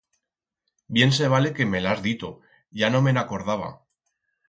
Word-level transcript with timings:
Bien 0.87 1.11
se 1.17 1.27
vale 1.35 1.53
que 1.59 1.69
me 1.73 1.83
l'has 1.85 2.03
dito, 2.09 2.33
ya 2.83 2.93
no 2.97 3.07
me'n 3.09 3.25
acordaba. 3.27 3.73